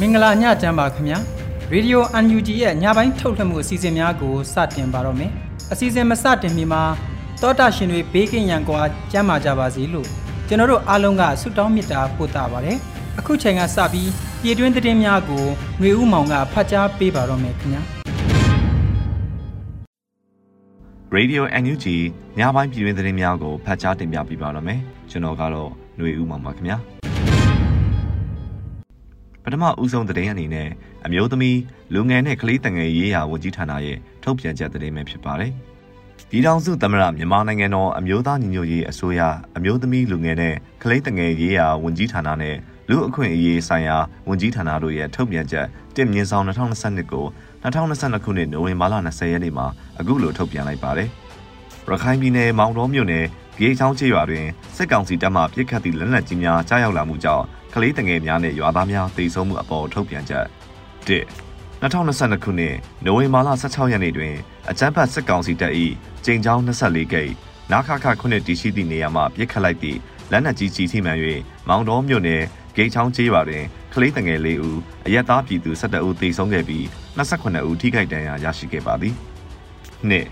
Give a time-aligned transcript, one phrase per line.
[0.00, 1.18] မင်္ဂလာညချမ်းပါခင်ဗျာ
[1.72, 5.30] ရေဒီယို UNG ရဲ့ညပိုင်းထုတ်လွှင့်မှုအစီအစဉ်များကိုစတင်ပါတော့မယ်
[5.72, 6.82] အစီအစဉ်မစတင်မီမှာ
[7.42, 8.80] တောတာရှင်တွေဘေးကင်းရန်ကွာ
[9.12, 10.08] ကျမ်းမာကြပါစေလို့
[10.48, 12.78] ကျွန်တော်တို့အားလုံးကဆုတောင်းမေတ္တာပို့တာပါတယ်
[13.18, 14.10] အခုချိန်ကစပြီး
[14.42, 15.44] ပြည်တွင်းသတင်းများကို
[15.78, 17.95] ຫນွေဦးမောင်ကဖတ်ကြားပေးပါတော့မယ်ခင်ဗျာ
[21.14, 21.86] Radio NUG
[22.38, 26.76] ညပိုင်းပြည်တွင်းသတင်းများကိုဖတ်ကြားတင်ပြပေးပါတော့မယ်ကျွန်တော်ကတော့ຫນွေဦးမောင်ပါခင်ဗျာ
[29.44, 30.68] ပထမဦးဆုံးသတင်းအနေနဲ့
[31.06, 31.58] အမျိုးသမီး
[31.94, 35.52] လူငယ်နဲ့ကလေးတငယ်ရေးရာဝန်ကြီးဌာနရဲ့ထုတ်ပြန်ချက်သတင်းပဲဖြစ်ပါတယ်
[36.30, 39.20] ဒီတောင်စုသမရမြန်မာနိုင်ငံတော်အမျိုးသားညီညွတ်ရေးအစိုးရ
[39.56, 42.56] အမျိုးသမီးလူငယ်နဲ့ကလေးတငယ်ရေးရာဝန်ကြီးဌာနနဲ့
[42.90, 43.96] လူအခွင့်အရေးဆိုင်ရာ
[44.28, 47.26] ဝန်ကြီးဌာနတို့ရဲ့ထုတ်ပြန်ချက်တင်မြင့်ဆောင်2022ကို
[47.62, 49.66] 2022ခုနှစ်နိုဝင်ဘာလ20ရက်နေ့မှာ
[49.98, 51.08] အခုလိုထုတ်ပြန်လိုက်ပါတယ်။
[51.88, 53.24] ရခိုင်ပြည်နယ်မောင်တော်မြို့နယ်
[53.58, 60.46] ကြေးချောင်းချေရွာတွင်စစ်ကောင်စီတပ်မှပြစ်ခတ်သည့်လက်နက်ကြီးများကြားရောက်လာမှုကြောင့်ကလေးတငယ်များနဲ့ရွာသားများတိုက်ဆုံမှုအပေါ်ထုတ်ပြန်ချက်
[61.06, 61.20] ၁
[61.82, 64.34] 2022ခုနှစ်နိုဝင်ဘာလ16ရက်နေ့တွင်
[64.70, 65.72] အကြမ်းဖက်စစ်ကောင်စီတပ်၏
[66.24, 67.32] ကျိန်ချောင်း24ဂိတ်
[67.72, 69.98] နာခခခုနှစ်တည်ရှိသည့်နေရာမှပြစ်ခတ်လိုက်သည့်
[70.32, 71.18] လက်နက်ကြီးကြီးထိမှန်၍
[71.68, 72.42] မောင်တော်မြို့နယ်
[72.76, 76.84] ဂိတ်ချောင်းကျေးရွာတွင်ကလေးတငယ်၄ဦးအရက်သားပြည်သူ17ဦးသေဆုံးခဲ့ပြီး
[77.18, 79.14] 28ဦးထိခိုက်ဒဏ်ရာရရှိခဲ့ပါသည်။
[80.08, 80.26] နှစ်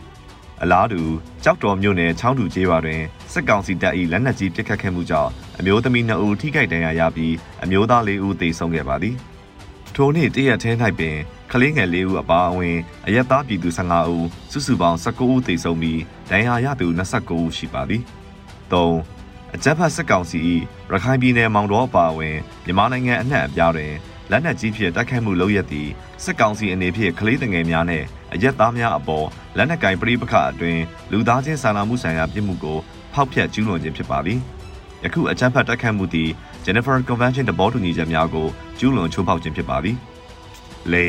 [0.63, 1.01] အလားတူ
[1.45, 3.03] ကြောက်တော်မြို့နယ်ချောင်းတူကျေးရွာတွင်
[3.33, 7.35] စစ်ကောင်စီတပ်၏လက်နက်ကြီးပစ်ခတ်ခဲ့မှုကြောင့်အမျိုးသမီး2ဦးထိခိုက်ဒဏ်ရာရပြီး
[7.65, 9.17] အမျိုးသား4ဦးသေဆုံးခဲ့ပါသည်။
[9.95, 11.17] ထိုနေ့တရက်ထဲ၌ပင်
[11.53, 16.01] ကလေးငယ်၄ဦးအပါအဝင်အရက်သားပြည်သူ15ဦးစုစုပေါင်း19ဦးသေဆုံးပြီး
[16.31, 18.03] ဒဏ်ရာရသူ29ဦးရှိပါသည်။
[18.73, 19.14] 3
[19.55, 20.39] အကြမ်းဖက်စစ်ကောင်စီ၏
[20.93, 23.93] ရခိုင်ပြည်နယ်မောင်တော်အပါအဝင်မြန်မာနိုင်ငံအနှံ့အပြားတွင်
[24.31, 25.91] လက်နက်ကြီးဖြင့်တိုက်ခိုက်မှုလုပ်ရသည့်
[26.25, 29.27] စစ်ကောင်စီအနေဖြင့်ကလေးငယ်များနှင့်အရက်သားများအပေါ်
[29.57, 30.79] လက်နက်ကင်ပရိပခအတွင်
[31.13, 32.79] လူသားချင်းစာနာမှုဆိုင်ရာပြစ်မှုကို
[33.15, 34.39] ဖောက်ဖျက်ကျူးလွန်ခြင်းဖြစ်ပါသည်။
[35.05, 36.31] ယခုအကြမ်းဖက်တိုက်ခိုက်မှုသည်
[36.65, 38.47] Jennifer Convention တဘောတူညီချက်များကို
[38.79, 39.97] ကျူးလွန်ချိုးဖောက်ခြင်းဖြစ်ပါသည်။
[40.93, 41.07] လေ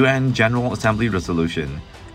[0.00, 1.68] UN General Assembly Resolution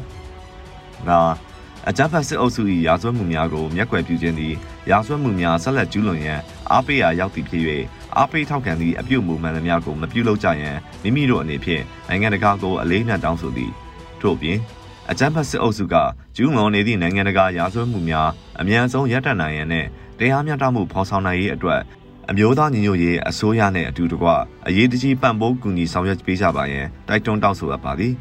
[1.09, 1.21] ။ငါ
[1.89, 4.55] အကြမ်းဖက်စစ်အုပ်စု၏ရာဇဝတ်မှုများကိုမျက်ကွယ်ပြုခြင်းသည်
[4.91, 7.65] ရာဇဝတ်မှုများဆက်လက်ကျူးလွန်ရန်အားပေးရာရောက်သည့်ဖြစ်၍
[8.17, 13.71] အားပေးထောက်ခံသည့်အပြုတ်မှုမှန်သမျှကိုမပြုလုပ်ကြရန်မိမိတို့အနေဖြင့်နိုင်ငံတကာကိုအလေးနက်တောင်းဆိုသည်
[14.21, 14.59] ထို့ပြင်
[15.11, 15.95] အကြမ်းဖက်စစ်အုပ်စုက
[16.37, 18.29] ကျူးလွန်နေသည့်နိုင်ငံတကာရာဇဝတ်မှုများ
[18.61, 19.87] အမြန်ဆုံးရပ်တန့်နိုင်ရန်နဲ့
[20.19, 21.81] တရားမျှတမှုဖော်ဆောင်နိုင်ရေးအတွက်
[22.31, 24.29] အမျိုးသားညီညွတ်ရေးအစိုးရနဲ့အတူတကွ
[24.67, 28.15] အရေးတကြီးပံ့ပိုးကူညီဆောင်ရွက်ပေးကြပါရန်တိုက်တွန်းတောင်းဆိုအပ်ပါသည်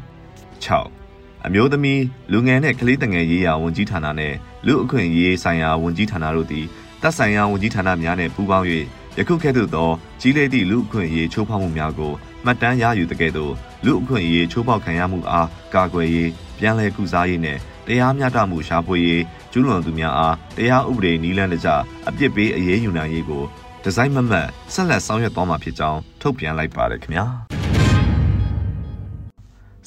[0.66, 1.01] 6
[1.46, 4.34] အမျိုးသမီးလူငယ်နဲ့ကလေးတငယ်ရေးရာဝန်ကြီးဌာနနဲ့
[4.66, 6.66] လူအခွင့်အရေးဆိုင်ရာဝန်ကြီးဌာနတို့သည်
[7.02, 8.66] တပ်ဆိုင်ရာဝန်ကြီးဌာနများနဲ့ပူးပေါင်း၍
[9.18, 12.12] ယခုကဲ့သို့သောကြီးလေးသည့်လူအခွင့်အရေးချိုးဖောက်မှုများကို
[12.44, 13.52] မှတ်တမ်းရယူတဲ့ကဲ့သို့
[13.84, 19.22] လူအခွင့်အရေးချိုးဖောက်ခံရမှုအားကာကွယ်ရေးပြန်လည်ကုစားရေးနဲ့တရားမျှတမှုရှာဖွေရေး
[19.52, 21.68] ကျူးလွန်သူများအားတရားဥပဒေနည်းလမ်းတကျ
[22.08, 23.44] အပြစ်ပေးအရေးယူနိုင်ရေးကို
[23.82, 27.61] ဒီဇိုင်းမမတ်ဆက်လက်ဆောင်ရွက်သွားမှာဖြစ်ကြောင်းထုတ်ပြန်လိုက်ပါတယ်ခင်ဗျာ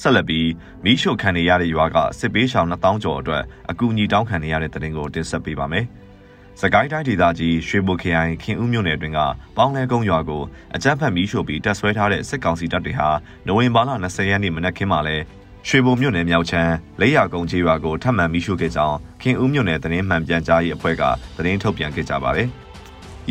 [0.02, 0.48] ဆက်လက်ပြီး
[0.84, 5.86] မီးရှို့ခံနေရတဲ့ရွာကစစ်ပေးရှောင်2000ကျော်အတွက်အကူအညီတောင်းခံနေရတဲ့တဲ့တင်ကိုတင်ဆက်ပေးပါမယ်။
[6.60, 9.20] စကိုင်းတိုင်းဒေသကြီးရွှေဘိုခရိုင်ခင်ဦးမြို့နယ်အတွင်းက
[9.56, 10.42] ပေါင်းလဲကုန်းရွာကို
[10.74, 13.08] အကြမ်းဖက်မီးရှို့ပြီးတပ်ဆွဲထားတဲ့စစ်ကောင်စီတပ်တွေဟာ
[13.46, 15.16] နိုဝင်ဘာလ20ရက်နေ့မနက်ခင်းမှာလဲ
[15.68, 21.02] ရွှေဘုံမြို့နယ်မြောက်ချမ်းလက်ရကုန်းကျေးရွာကိုထပ်မံမီးရှို့ခဲ့ကြောင်းခင်ဦးမြို့နယ်သတင်းမှန်ပြန်ကြားရေးအဖွဲ့က
[21.36, 22.50] သတင်းထုတ်ပြန်ခဲ့ကြပါတယ်။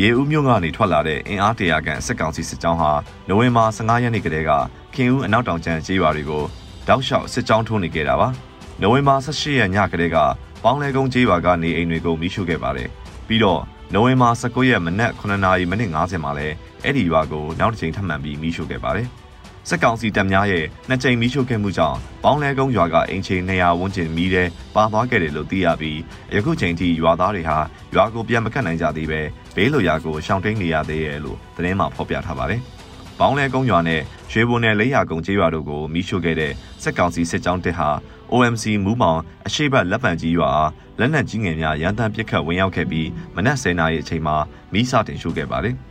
[0.02, 2.90] ရေဦးမြို့ကနေထွက်လာတဲ့အင်အားတရာခန့်စစ်ကောင်စီစစ်ကြောင်းဟာ
[3.28, 4.50] နိုဝင်ဘာ15ရက်နေ့ကတည်းက
[4.94, 6.44] ခင်ဦးအနောက်တောင်ကျန်းကျေးရွာတွေကို
[6.88, 8.28] တောက်လျှောက်စစ်ကြောင်းထိုးနေခဲ့တာပါ။
[8.80, 10.16] နိုဝင်ဘာ18ရက်ညကတည်းက
[10.62, 12.88] ပေါင်းလဲကုန်းကျေးရွာကနေအိမ်တွေကိုမိရှို့ခဲ့ပါတယ်။
[13.26, 13.60] ပြီးတော့
[13.94, 16.48] နိုဝင်ဘာ19ရက်မနက်9:50မိနစ်50မှာလဲ
[16.84, 19.08] အဲ့ဒီရွာကိုနောက်တစ်ချိန်ထပ်မံပြီးမိရှို့ခဲ့ပါတယ်။
[19.68, 25.98] စစ်ကောင်စီတပ်များရဲ့နှစ်ကြိမ်မီးရှို့ခဲ့မှုကြောင့်ပေါင်းလဲကုန်းရွာကအင်ချီ200ဝန်းကျင်မီးတဲ့ပါသွားခဲ့တယ်လို့သိရပြီး
[26.34, 27.58] ယခုချိန်ထိရွာသားတွေဟာ
[27.94, 29.20] ရွာကိုပြန်မကတ်နိုင်ကြသေးပဲ
[29.54, 32.60] ဘေးလိုရာကိုရှောင်တိန်နေရသေးတယ်လို့သတင်းမှာဖော်ပြထားပါတယ်။
[33.18, 34.00] ပေါင်းလဲကုန်းရွာနဲ့
[34.32, 36.52] ရွှေဘုံနယ်လေးရာကုန်းကျေးရွာတို့ကိုမီးရှို့ခဲ့တဲ့
[36.82, 37.88] စစ်ကောင်စီစစ်ကြောင်းတက်ဟာ
[38.32, 40.50] OMC မူးမောင်အရှိတ်လက်ပံကြီးရွာ
[40.98, 44.36] လက်နက်ကြီးငယ်များရန်တမ်းပစ်ခတ်ဝင်ရောက်ခဲ့ပြီးမနက်10:00နာရီအချိန်မှာ
[44.72, 45.76] မီးစတင်ရှို့ခဲ့ပါတယ်။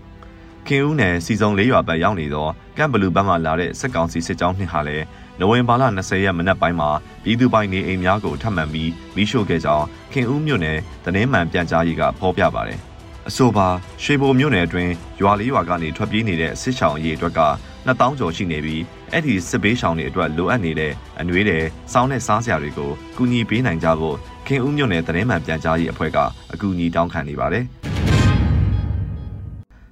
[0.68, 2.48] ခင်ဦးနယ်စီစုံလေးရွာဘက်ရောက်နေသော
[2.78, 5.06] ကမ်ဘလူးဘက်မှလာတဲ့စစ်ကောင်စီစစ်ကြောင်းနှစ်ဟာလည်း
[5.40, 6.90] နိုဝင်ဘာလ20ရက်မနက်ပိုင်းမှာ
[7.24, 12.80] ပြည်သူပိုင်နေအိမ်များကိုထပ်မံပြီးမိရှို့ခဲ့ကြောင်းခင်ဦးမြို့နယ်တနင်္မှန်ပြန်ကြားရေးကဖော်ပြပါတယ်။
[13.30, 13.68] အဆိုပါ
[14.04, 14.92] ရွှေဘိုမြို့နယ်အတွင်း
[15.22, 17.42] ရွာလေးရွာကနေထွက်ပြေးနေတဲ့စစ်ဆောင်အရေးအတွက်က
[17.88, 18.82] 2000ကျော်ရှိနေပြီး
[19.12, 21.64] အဲ့ဒီစစ်ဘေးရှောင်တွေအတွက်လိုအပ်နေတဲ့အနှွေးတဲ့
[21.94, 24.16] စောင်းတဲ့စားစရာတွေကိုကူညီပေးနိုင်ကြဖို့
[24.48, 26.18] ခင်ဦးမြို့နယ်တရင်မှန်ပြန်ကြားရေးအဖွဲ့က
[26.54, 27.66] အကူအညီတောင်းခံနေပါတယ်။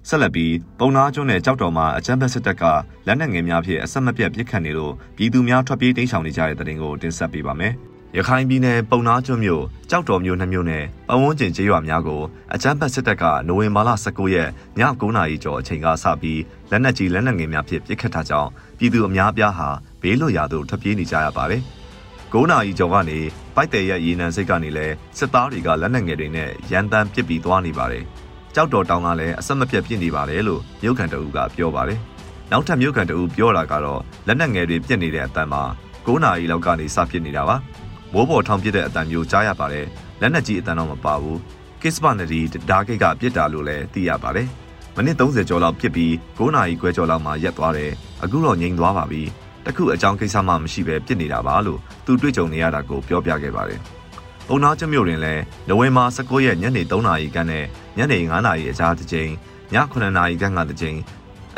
[0.08, 2.64] ဆက်လက်ပြီးပုံနာကျွန်းနဲ့ကြောက်တော်မှာအကြမ်းဖက်စစ်တပ်က
[3.08, 7.74] လက်နက်ငယ်များဖြင့်အဆက်မပြတ်ပစ်ခတ်နေလို့ပြည်သူများထွက်ပြေးတိမ်းရှောင်နေကြတဲ့တဲ့တင်ကိုတင်ဆက်ပေးပါမယ်။
[8.18, 12.22] ရခိုင်ပြည်နယ်ပုံနာကျွန်းမြို့ကြောက်တော်မြို့နှမြို့နယ်ပဝန်းကျင်ကျေးရွာများကို
[12.54, 16.42] အကြမ်းဖက်စစ်တပ်ကနိုဝင်ဘာလ19ရက်ည9:00နာရီကျော်အချိန်ကစပြီး
[16.72, 19.70] လက်နက်ကြီးလက်နက်ငယ်များဖြင့်ပစ်ခတ်ထားကြောင်းပြည်သူအများအပြားဟာ
[20.02, 21.62] ဘေးလွတ်ရာသို့ထွက်ပြေးနေကြရပါတယ်။
[22.34, 23.20] 9နာရီကျော်ကနေ
[23.56, 28.06] ပိုက်တယ်ရဲ့ရေနံစိတ်ကနေလဲစစ်သားတွေကလက်နက်ငယ်တွေနဲ့ရန်တမ်းပစ်ပြီးသွားနေပါတယ်။
[28.56, 32.00] ကြောက်တော်တောင်ကလည်းအဆက်မပြတ်ပြစ်နေပါတယ်လို့မြို့ခံတအူးကပြောပါတယ်။
[32.52, 35.64] နောက်ထပ်မြို့ခံတအူးပြောတာကတော့လက်နက်ငယ်တွေပြစ်နေတဲ့အတန်မှာ
[36.06, 37.56] 9နာရီလောက်ကနေစပြစ်နေတာပါ။
[38.14, 39.86] မိုးပေါ်ထောင်ပြစ်တဲ့အတန်မျိုးကြားရပါတယ်။
[40.22, 41.38] လက်နက်ကြီးအတန်တော့မပါဘူး။
[41.82, 42.40] ကစ်စပနဒီ
[42.70, 44.48] ဒါဂိတ်ကပြစ်တာလို့လည်းသိရပါတယ်။
[44.96, 47.92] မိနစ်30ကျော်လောက်ပြစ်ပြီး9နာရီခွဲကျော်လောက်မှရက်သွားတယ်။
[48.24, 49.22] အခုတော့ငြိမ်သွားပါပြီ။
[49.66, 53.82] တခုအကြောင်းကိစ္စမှမရှိပဲပြစ်နေတာပါလို့သူတွေ့ကြုံနေရတာကိုပြောပြခဲ့ပါတယ်။။
[54.48, 57.66] ပုံနာကျမြို့တွင်လည်းနိုဝင်ဘာ19ရက်ညနေ3နာရီခန့်နဲ့
[57.98, 59.32] ညနေ9နာရီအကြားတစ်ကြိမ်
[59.74, 60.98] ည9နာရီခန့်ကတစ်ကြိမ်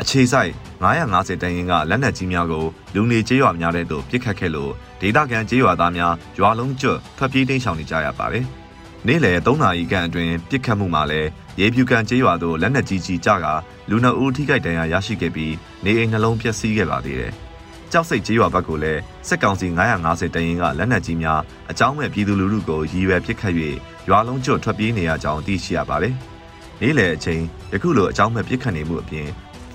[0.00, 0.50] အခြေဆိုင်
[0.82, 8.44] 950တန်ရင်ကလက်နက်ကြီးများကိုလူနေကျေးရွာများတဲ့သို့ပစ်ခတ်ခဲ့လို့ဒေသခံကျေးရွာသားများရွာလုံးကျွတ်ထွက်ပြေးတိမ်းရှောင်နေကြရပါတယ်။
[9.06, 11.28] နေ့လယ်3နာရီခန့်အတွင်းပစ်ခတ်မှုမှာလည်း
[11.60, 13.46] ရေဖြူကန်ကျေးရွာသို့လက်နက်ကြီးကြီးကျက
[13.90, 15.54] လူနှုတ်ဦးထိခိုက်ဒဏ်ရာရရှိခဲ့ပြီး
[15.84, 17.34] နေအိမ်နှလုံးပျက်စီးခဲ့ပါသေးတယ်။
[17.92, 19.66] ကြောက်စိတ်ကြီးရွာဘက်ကိုလည်းစစ်ကောင်စီ
[20.02, 21.40] 950တရင်ကလက်နက်ကြီးများ
[21.70, 23.54] အကြောင်းမဲ့ပြည်သူလူထုကိုရည်ရွယ်ပစ်ခတ်၍
[24.08, 26.14] ရွာလုံးကျွတ်ထွက်ပြေးနေရကြောင်းသိရှိရပါတယ်။
[26.80, 27.42] နေ့လယ်အချိန်
[27.72, 29.26] ယခုလိုအကြောင်းမဲ့ပစ်ခတ်နေမှုအပြင်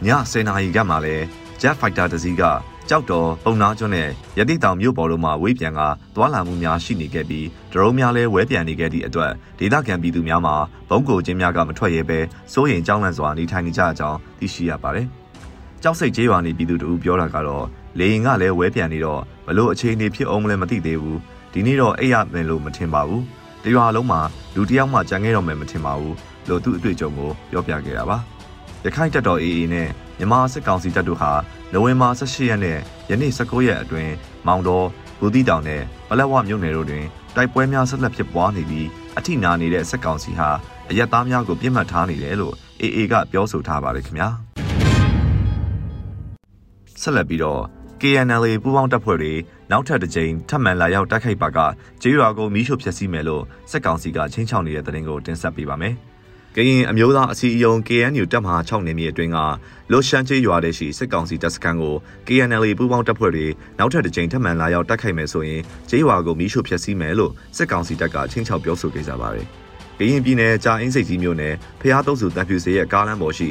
[0.06, 1.24] ည10နာရီကမှလည်း
[1.62, 2.44] Jet Fighter တစ်စီးက
[2.90, 5.81] ကြောက်တော်ပုံနာကျွန်းနဲ့ရတိတောင်မြို့ပေါ်တို့မှာဝေးပြန်က
[6.16, 10.56] သွာလာမှုများရှိနေခဲ့ပြီးဒရုန်းများလည်းဝဲပြန်နေခဲ့သည့်အတွက်ဒေသခံပြည်သူများမှာ
[10.90, 12.19] ဘုံကိုချင်းများကမထွက်ရဲပဲ
[12.54, 15.07] စိုးရိမ်ကြောက်လန့်စွာနေထိုင်နေကြကြောင်းသိရှိရပါတယ်။
[15.84, 17.66] ကြောက်စိတ်ကျေးရွာနေပြည်သူတို့ပြောတာကတော့
[18.00, 21.20] လေရင်ကလည်းဝဲပြန်နေတော့ဘလို့အခြေအနေဖြစ်အောင်မလဲမသိသေးဘူး
[21.54, 23.24] ဒီနေ့တော့အိပ်ရမယ်လို့မထင်ပါဘူး
[23.64, 24.22] တရွာလုံးမှာ
[24.56, 26.16] လူတယောက်မှကြံခဲ့တော့မယ်မထင်ပါဘူး
[26.50, 28.18] လို့သူ့အတွေ့အကြုံကိုပြောပြခဲ့တာပါ
[28.86, 31.32] ရခိုင်တပ်တော် AA နဲ့မြန်မာစစ်ကောင်စီတပ်တို့ဟာ
[31.74, 32.78] နိုဝင်ဘာ18ရက်နဲ့
[33.10, 34.14] ယနေ့19ရက်အတွင်း
[34.48, 34.86] မောင်တော်
[35.20, 37.06] ဘူတိတောင်နဲ့ပလက်ဝမြို့နယ်တို့တွင်
[37.36, 40.50] တိုက်ပွဲများဆက်လက်ဖြစ်ပွားနေပြီးအထိနာနေတဲ့စစ်ကောင်စီဟာ
[40.90, 44.30] အရက်သားများကိုပြစ်မှတ်ထားနေတယ်လို့ AA ကပြောဆိုထားပါတယ်ခင်ဗျာ
[47.02, 47.62] ဆက်လက်ပြီးတော့
[48.02, 49.34] KNLA ပူးပေါင်းတပ်ဖွဲ့တွေ
[49.72, 51.60] နောက်ထပ်တစ်ကြိမ်ထပ်မံလာရောက်တိုက်ခိုက်ပါက
[52.02, 55.94] ကျေးရွာကိုမီးရှို့ဖျက်ဆီးမယ်လို့စစ်ကောင်စီကချင်းချောင်းနေတဲ့တဲ့တင်ကိုတင်ဆက်ပေးပါမယ်။
[56.56, 59.38] ကရင်အမျိုးသားအစည်းအရုံး KNU တပ်မဟာ6နေမြေအတွင်းက
[59.92, 61.96] လိုရှန်ကျေးရွာတဲ့ရှိစစ်ကောင်စီတပ်စခန်းကို
[62.28, 63.48] KNLA ပူးပေါင်းတပ်ဖွဲ့တွေ
[63.80, 69.48] နောက်ထပ်တစ်ကြိမ်ထပ်မံလာရောက်တိုက်ခိုက်မယ်ဆိုရင်ကျေးရွာကိုမီးရှို့ဖျက်ဆီးမယ်လို့စစ်ကောင်စီတပ်ကချင်းချောက်ပြောဆိုခဲ့ကြပါတယ်။
[70.00, 73.50] ကရင်ပြည်နယ်ကြာအင်းစိတ်ကြီးမြို့နယ်ဖျားတုံးစုတန်ဖြူစေရဲ့ကားလမ်းပေါ်ရှိ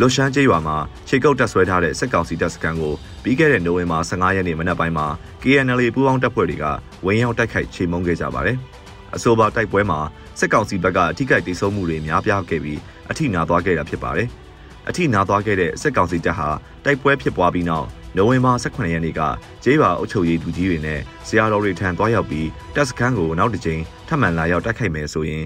[0.00, 0.76] လွရှမ်းကျေးရွာမှာ
[1.08, 5.06] ခြေကုပ်တက်ဆွဲထားတဲ့စစ်ကောင်စီတပ်စခန်းကိုပြီးခဲ့တဲ့နိုဝင်ဘာ15ရက်နေ့မနက်ပိုင်းမှာ
[5.42, 6.64] KNL ပူးပေါင်းတပ်ဖွဲ့တွေက
[7.06, 8.56] ဝင်ရောက်တိုက်ခိုက်ချေမှုန်းခဲ့ကြပါတယ်။
[9.14, 10.00] အဆိုပါတိုက်ပွဲမှာ
[10.38, 12.78] စစ်ကောင်စီဘက်ကအထိကိတိဆုံးမှုတွေများပြားခဲ့ပြီး
[13.10, 14.28] အထိနာသွားခဲ့တာဖြစ်ပါတယ်။
[14.88, 16.48] အထိနာသွားခဲ့တဲ့စစ်ကောင်စီတပ်ဟာ
[16.84, 19.20] တိုက်ပွဲဖြစ်ပွားပြီးနောက်နိုဝင်ဘာ18ရက်နေ့က
[19.64, 25.44] ကျေးရွာအုပ်ချုပ်ရေးသူကြီးတွေနဲ့ဆရာတော်တွေထံတွားရောက်ပြီးတပ်စခန်းကိုနောက်တစ်ကြိမ်ထပ်မံလာရောက်တိုက်ခိုက်မယ်ဆိုရင်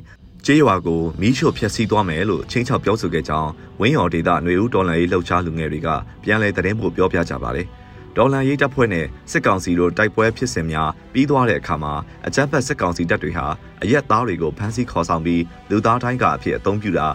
[0.48, 3.50] ကျေးရွာကိုမီးရှို့ဖျက်ဆီးသွားမယ်လို့ချင်းချောက်ပြောဆိုခဲ့ကြောင်း
[3.80, 5.88] ဝင်းရော်ဒေတာຫນွေဦးတော်လန်ရေးလှုပ်ရှားလူငယ်တွေက
[6.22, 7.66] ပြန်လည်သတင်းပို့ပြောပြကြပါတယ်။
[8.16, 11.94] ဒေါ်လန်ရေးတပ်ဖွဲ့နဲ့စစ်ကောင်စီတို့တိုက်ပွဲဖြစ်စဉ်များပြီးသွားတဲ့အခါမှာ
[12.26, 13.46] အကြမ်းဖက်စစ်ကောင်စီတပ်တွေဟာ
[13.82, 17.08] အရက်သားတွေကိုဖမ်းဆီးခေါ်ဆောင်ပြီးလူသားတိုင်းကအဖြစ်အသုံးပြုတာ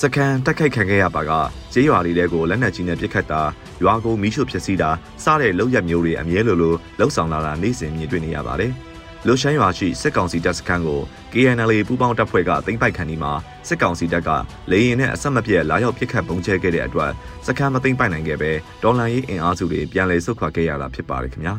[0.00, 1.30] စကန်တက်ခိုက်ခံခဲ့ရပါက
[1.72, 3.42] ကျေးရွာလေးတွေကိုလက်နက်ကြီးနဲ့ပစ်ခတ်တာ
[3.82, 4.90] ရွာကိုမီးရှို့ဖျက်ဆီးတာ
[5.24, 8.74] စတဲ့လုပ်ရက်မျိုးတွေအမြဲလိုလိုလှုပ်ဆောင်လာတာနေ့စဉ်မြင်တွေ့နေရပါတယ်။
[9.26, 11.00] လူရှမ်းရွာရှိစစ်ကောင်စီတပ်စခန်းကို
[11.32, 13.32] KNL ပူးပေါင်းတပ်ဖွဲ့ကသိမ်းပိုက်ခံဒီမှာ
[13.68, 14.30] စစ်ကောင်စီတပ်က
[14.70, 17.10] လေရင်နဲ့အဆက်မပြတ်လာရောက်ပစ်ခတ်ပုံချဲခဲ့တဲ့အတွက်
[17.46, 18.50] စခန်းမသိမ်းပိုက်နိုင်ခဲ့ပဲ
[18.82, 21.54] ဒေါ်လာရေးအင်အားစုတွေပြန်လည်ဆုတ်ခွာခဲ့ရတာဖြစ်ပါတယ်ခင်ဗျာ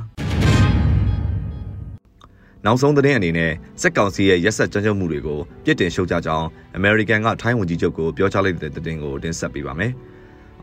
[2.65, 3.51] နောက်ဆုံးသတင်းအနေနဲ့
[3.81, 9.93] စက်ကောင်စီရဲ့ရက်ဆက်ကြမ်းကြုတ်မှုတွေကိုပြစ်တင်ရှုတ်ချကြောင်းအမေရိကန်ကထိုင်းဝန်ကြီးချုပ်ကိုပြောကြားလိုက်တဲ့သတင်းကိုတင်ဆက်ပေးပါမယ်။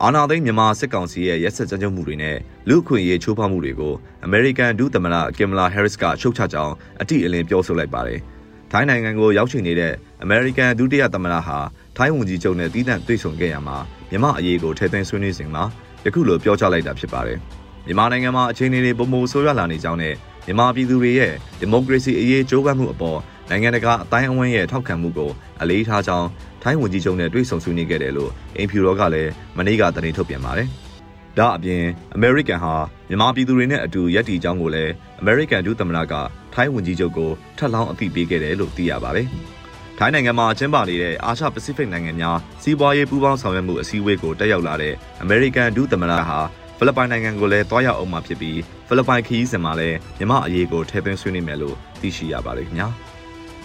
[0.05, 2.37] အာနာသိန်းမြန်မာစစ်ကောင်စီရဲ့ရက်စက်ကြမ်းကြုတ်မှုတွေနဲ့
[2.69, 8.21] လူ့အခွင့်အရေးချိုးဖောက်မှုတွေကိုအမေရိကန်ဒုသမ္မတကင်မလာဟဲရစ်ကရှုတ်ချကြောင်းအတိအလင်းပြောဆိုလိုက်ပါတယ်။
[8.71, 9.93] ထိုင်းနိုင်ငံကိုရောက်ရှိနေတဲ့
[10.23, 11.59] အမေရိကန်ဒုတိယသမ္မတဟာ
[11.97, 13.77] ထိုင်းဝန်ကြီးချုပ်နဲ့တည်တံ့တွေ့ဆုံခဲ့ရမှာ
[14.11, 15.65] မြန်မာအရေးကိုထည့်သွင်းဆွေးနွေးစဉ်မှာ
[16.05, 17.39] ယခုလိုပြောကြားလိုက်တာဖြစ်ပါတယ်။
[17.87, 20.15] မြန်မာနိုင်ငံမှာအခြေအနေတွေပုံမဆိုးရွားလာနေကြောင်းနဲ့
[20.47, 23.19] မြန်မာပြည်သူတွေရဲ့ဒီမိုကရေစီအရေးကြိုးပမ်းမှုအပေါ်
[23.51, 25.31] နိုင်ငံတကာအတိုင်းအဝန်းရဲ့ထောက်ခံမှုကို
[25.61, 26.29] အလေးထားကြောင်း
[26.63, 30.69] ထိုင်းဝန်ကြီးချုပ်နဲ့တွေ့ဆုံဆွေးနွေးခဲ့တယ်လို့အင်ဖြူတော်ကလည်းမနေ့ကသတင်းထုတ်ပြန်ပါတယ်။
[31.39, 31.83] ဒါအပြင်
[32.15, 32.75] အမေရိကန်ဟာ
[33.09, 36.15] မြန်မာပြည်သူတွေနဲ့အတူရပ်တည်ကြောင်းကိုလည်းအမေရိကန်ဒုသမ္မတက
[36.55, 39.27] ထိုင်းဝန်ကြီးချုပ်ကိုထပ်လောင်းအသိပေးခဲ့တယ်လို့သိရပါတယ်။
[39.99, 46.39] ထိုင်းနိုင်ငံမှာကျင်းပနေတဲ့အာရှပစိဖိတ်နိုင်ငံများစီးပွားရေးပူးပေါင်းဆောင်ရွက်မှုအစည်းအဝေးကိုတက်ရောက်လာတဲ့အမေရိကန်ဒုသမ္မတဟာ
[46.79, 52.91] ဖိလစ်ပိုင်နိုင်ငံကိုလည်းတွားရောက်အောင်မှာဖြစ်ပြီးဖိလစ်ပိုင်ခရီးစဉ်မှာလည်းမြန်မာအရေးကိုထည့်သွင်းဆွေးနွေးမယ်လို့သိရှိရပါတယ်ခင်ဗျာ။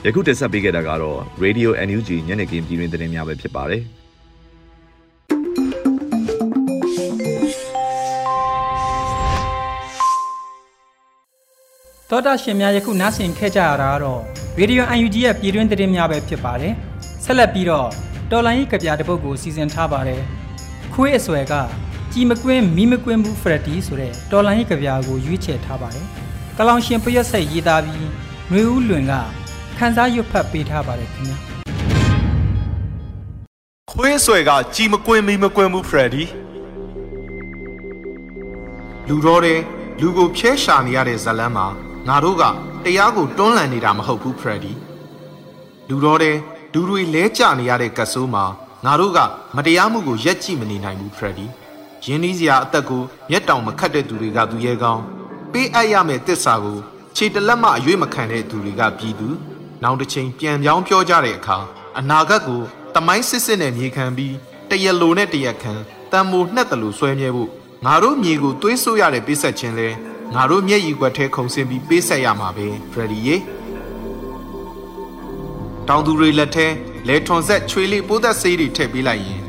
[0.07, 3.81] ယခုတင်ဆက်ပေးခဲ့တာကတော့ Radio NUG ညနေခင်းပြည်တွင်သတင်းများပဲဖြစ်ပါတယ်။
[12.09, 14.21] သောတာရှင်များယခုနားဆင်ခဲ့ကြရတာကတော့
[14.59, 16.73] Radio UNG ရဲ့ပြည်တွင်းသတင်းများပဲဖြစ်ပါတယ်။
[17.23, 17.89] ဆက်လက်ပြီးတော့
[18.31, 20.21] တော်လိုင်းကြီးကြပြတဲ့ပုတ်ကိုစီစဉ်ထားပါတယ်။
[20.93, 21.53] ခွေးအစွဲက
[22.13, 26.05] ကြည်မကွင်းမီးမကွင်းဘူးဖရက်တီဆိုတဲ့တော်လိုင်းကြီးကြပြကိုရွေးချယ်ထားပါတယ်။
[26.57, 28.09] ကလောင်ရှင်ပရက်ဆက်ရေးသားပြီး
[28.49, 29.13] ຫນွေဦးလွင်က
[29.77, 31.37] ခန်းစားရွတ်ဖတ်ပေးထားပါတယ်ခင်ဗျာ
[33.91, 36.23] ခွေးဆွဲကကြည်မကွင်းမီမကွင်းဘူးဖရက်ဒီ
[39.07, 39.59] လူတော်တဲ့
[40.01, 41.67] လူကိုဖျဲရှာနေရတဲ့ဇလန်းမှာ
[42.07, 42.43] ငါတို့က
[42.85, 44.71] တရားကိုတွန်းလှန်နေတာမဟုတ်ဘူးဖရက်ဒီ
[45.89, 46.35] လူတော်တဲ့
[46.73, 48.45] ဒူတွေလဲကျနေရတဲ့ကဆိုးမှာ
[48.85, 49.19] ငါတို့က
[49.55, 51.45] မတရားမှုကိုရက်ကြည့်မနေနိုင်ဘူးဖရက်ဒီ
[52.05, 55.03] ရင်းနှီးစရာအသက်ကိုမျက်တောင်မခတ်တဲ့သူတွေကသူရဲကောင်း
[55.51, 56.77] ပေးအပ်ရမယ့်တစ္ဆာကို
[57.15, 59.29] ခြေတလက်မအရွေးမခံတဲ့သူတွေကပြည်သူ
[59.85, 61.57] နောက်တစ်ချိန်ပြန်ပြောင်းပြောကြတဲ့အခါ
[61.99, 62.61] အနာဂတ်ကို
[62.95, 64.35] တမိုင်းစစ်စစ်နဲ့မြေခံပြီး
[64.69, 65.73] တရလိုနဲ့တရခံ
[66.11, 67.49] တန်မိုနှက်တလူဆွဲမြဲဖို့
[67.85, 69.89] ငါတို့မြေကိုသွေးဆိုးရတဲ့ပေးဆက်ခြင်းလဲ
[70.35, 73.35] ငါတို့မျက်ရည်ကွက်ထဲခုံဆင်းပြီးပေးဆက်ရမှာပဲဖရဒီရေ
[75.87, 76.67] တောင်သူတွေလက်ထဲ
[77.07, 79.41] လဲထွန်ဆက်ချွေလေးပိုးသက်ဆေးတွေထည့်ပေးလိုက်ရင်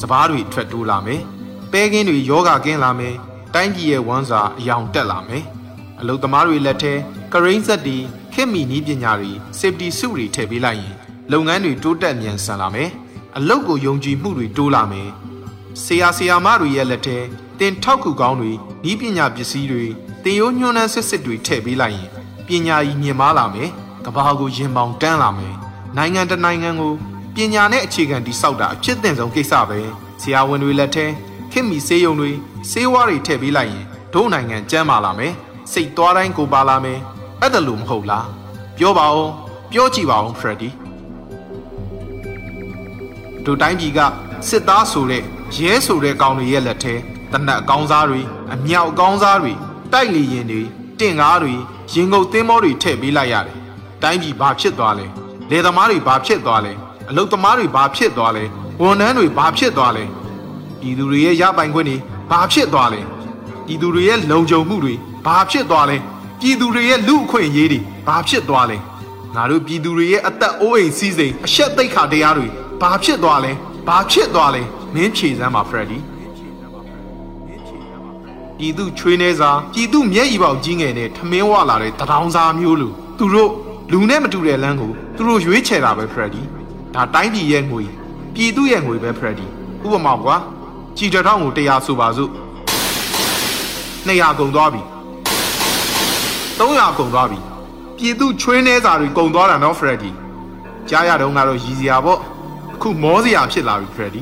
[0.00, 1.22] စပားတွေထွက်တိုးလာမယ်
[1.72, 3.14] ပဲကင်းတွေယောဂကင်းလာမယ်
[3.54, 5.44] တိုင်းပြည်ရဲ့ဝမ်းစာအယောင်တက်လာမယ်
[6.00, 6.92] အလုသမားတွေလက်ထဲ
[7.32, 7.98] ကရိန်းဆက်တွေ
[8.40, 10.94] ခေတ်မီနည်းပညာတွေ safety စုတွေထည့်ပေးလိုက်ရင်
[11.32, 12.90] လုပ်ငန်းတွေတိုးတက်မြန်ဆန်လာမယ်။
[13.36, 15.08] အလုပ်ကိုယုံကြည်မှုတွေတိုးလာမယ်။
[15.82, 17.18] ဆရာဆရာမတွေရဲ့လက်ထဲ
[17.58, 18.52] တင်ထောက်ကူကောင်းတွေ
[18.84, 19.84] နည်းပညာပစ္စည်းတွေ
[20.24, 22.08] တင်ရိုးညွှန်းနှန်းစစ်စစ်တွေထည့်ပေးလိုက်ရင်
[22.46, 23.68] ပညာကြီးမြင့်မားလာမယ်။
[24.04, 25.54] ကဘာကိုရင်ပေါင်တန်းလာမယ်။
[25.96, 26.94] နိုင်ငံတနိုင်ငံကို
[27.34, 29.80] ပညာနဲ့အခြေခံတည်ဆောက်တာအဖြစ်အသင့်ဆုံးကိစ္စပဲ။
[30.22, 31.06] ဆရာဝန်တွေလက်ထဲ
[31.52, 32.30] ခင်မီဆေးရုံတွေ
[32.70, 35.32] ဆေးဝါးတွေထည့်ပေးလိုက်ရင်ဒို့နိုင်ငံကျန်းမာလာမယ်။
[35.72, 37.00] စိတ်သွားတိုင်းကိုပါလာမယ်
[37.40, 38.26] အဲ့ဒါလို့မဟုတ်လား
[38.78, 39.28] ပြောပါဦး
[39.72, 40.70] ပြောကြည့်ပါဦးဖရက်ဒီ
[43.44, 44.00] တို့တိုင်းပြည်က
[44.48, 45.22] စစ်သားဆိုတဲ့
[45.56, 46.94] ရဲဆိုတဲ့ကောင်တွေရဲ့လက်ထဲ
[47.32, 48.20] တနက်အကောင်းစားတွေ
[48.52, 49.52] အမြောက်အကောင်းစားတွေ
[49.92, 50.62] တိုက်လေရင်တွေ
[50.98, 51.52] တင့်ကားတွေ
[51.94, 53.56] ရင်ငုတ်သင်းမောတွေထည့်ပေးလိုက်ရတယ်
[54.02, 55.06] တိုင်းပြည်ဘာဖြစ်သွားလဲ
[55.50, 56.72] လယ်သမားတွေဘာဖြစ်သွားလဲ
[57.08, 58.44] အလုတ်သမားတွေဘာဖြစ်သွားလဲ
[58.80, 60.04] ဝန်ထမ်းတွေဘာဖြစ်သွားလဲ
[60.80, 61.96] ပြည်သူတွေရဲ့ရပိုင်ခွင့်တွေ
[62.30, 63.00] ဘာဖြစ်သွားလဲ
[63.66, 64.94] ပြည်သူတွေရဲ့လုံခြုံမှုတွေ
[65.26, 65.96] ဘာဖြစ်သွားလဲ
[66.40, 68.78] ပြည်သူတွေရဲ့လူအခွင့်အရေးတွေဘာဖြစ်သွားလဲ
[69.34, 72.46] ငါတို့ပြည်သူတွေရဲ့အသက်အိုးအိမ်စီးစိမ်အရှက်သိက္ခာတရားတွေ
[72.80, 73.52] ဘာဖြစ်သွားလဲ
[73.88, 74.62] ဘာဖြစ်သွားလဲ
[74.94, 75.98] မင်းဖြေစမ်းပါဖရက်ဒီ
[78.58, 83.50] ပြည်သူချွေးနေစားပြည်သူမျက်ရည်ပေါက်ကြီးငယ်နဲ့ထမင်းဝလာတဲ့တထောင်စားမျိုးလူသူတို့
[83.92, 86.42] လူနဲ့မတူတဲ့လမ်းကိုသူတို့ရွေးချယ်တာပဲဖရက်ဒီ
[86.94, 87.82] ဒါတိုင်းပြည်ရဲ့ငွေ
[88.34, 89.46] ပြည်သူရဲ့ငွေပဲဖရက်ဒီ
[89.84, 90.36] ဥပမာကွာ
[90.96, 92.30] ကြည်တထောင်ကို100ဆိုပါစို့
[94.06, 94.82] 200ကုန်သွားပြီ
[96.58, 97.38] 300ကုန်သွားပြီ
[97.96, 100.10] ပြည်သူချွေးနှဲစာတွေကုန်သွားတာနော်ဖရက်ဒီ
[100.88, 102.18] ကြားရတော့ကတော့ရည်စရာပေါ့
[102.74, 104.20] အခုမောစရာဖြစ်လာပြီဖရက်ဒီ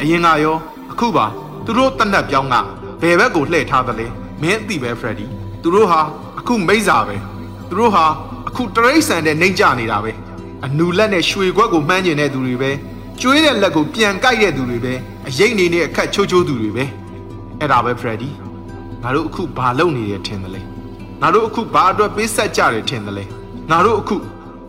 [0.00, 0.56] အရင်ကရော
[0.92, 1.26] အခုပါ
[1.64, 2.54] သူတို့တနက်ပြောင်းက
[3.00, 4.06] ဘယ်ဘက်ကိုလှည့်ထားသလဲ
[4.42, 5.26] မင်းသိပဲဖရက်ဒီ
[5.62, 6.00] သူတို့ဟာ
[6.38, 7.16] အခုမိစ္ဆာပဲ
[7.68, 8.04] သူတို့ဟာ
[8.48, 10.12] အခုတရိတ်ဆန်တဲ့နှိမ့်ကြနေတာပဲ
[10.64, 12.70] အနူလက်နဲ့ရွှေခွက်ကိုမှန်းကျင်တဲ့သူတွေပဲ
[13.20, 14.94] ကျွေးတဲ့လက်ကိုပြန်ကိုက်တဲ့သူတွေပဲ
[15.28, 16.84] အရိတ်နေနဲ့အခက်ချိုးချိုးသူတွေပဲ
[17.58, 18.28] အဲ့ဒါပဲဖရက်ဒီ
[19.02, 20.69] ငါတို့အခုဘာလုပ်နေရထင်သလဲ
[21.22, 23.24] ငါတို့အခုဘာအတွက်ပေးဆက်ကြတယ်ထင်တယ်လဲ
[23.70, 24.16] ငါတို့အခု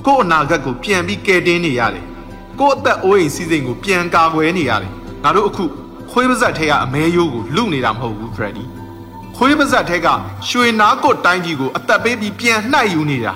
[0.06, 2.06] ကို့အနာဂတ်ကိုပြန်ပြီးကယ်တင်နေရတယ်
[2.60, 4.92] ကို့အသက်အိုးအိမ်စီးစိမ်ကိုပြန်ကာကွယ်နေရတယ်
[5.24, 5.66] ငါတို့အခု
[6.12, 8.64] ခွေးပါဇက်ထဲကအမဲရိုးကိုလူနေတာမဟုတ်ဘူးဖရက်ဒီ
[9.36, 10.08] ခွေးပါဇက်ထဲက
[10.50, 13.34] ရွှေနားကိုတိုင်းကြီးကိုအသက်ပေးပြီးပြန်နှိုက်ယူနေတာ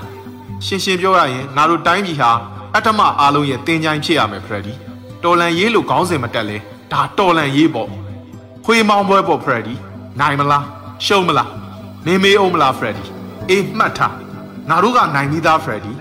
[0.66, 2.32] ရှင်းရှင်းပြောရရင်ငါတို့တိုင်းပြည်ဟာ
[2.76, 4.74] အတ္တမအားလုံးရဲ့တင်ကြိုင်ဖြစ်ရမယ်ဖရက်ဒီ
[5.24, 6.58] တော်လန်ရေးလို့ခေါင်းစဉ်မတက်လဲ
[6.92, 7.90] ဒါတော်လန်ရေးပေါ့
[8.66, 9.76] ခွေးမောင်းပွဲပေါ့ဖရက်ဒီ
[10.20, 10.66] နိုင်မလား
[11.06, 11.50] ရှုံးမလား
[12.08, 13.04] နေမေးအောင်မလားဖရက်ဒီ
[13.50, 14.16] အေးမှတ်ထား
[14.70, 15.94] ငါတို့ကနိုင်ပြီးသားဖရက်ဒီ